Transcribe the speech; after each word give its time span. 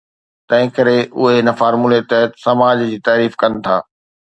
تنهن 0.51 0.69
ڪري 0.77 0.95
اهي 1.01 1.35
هن 1.41 1.53
فارمولي 1.61 2.01
تحت 2.15 2.31
سماج 2.49 2.83
جي 2.89 2.97
تعريف 3.11 3.41
ڪن 3.45 3.63
ٿا. 3.69 3.77